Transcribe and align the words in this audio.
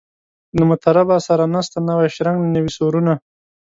له 0.57 0.63
مطربه 0.71 1.15
سره 1.27 1.43
نسته 1.53 1.77
نوی 1.87 2.07
شرنګ 2.15 2.37
نوي 2.55 2.71
سورونه 2.77 3.13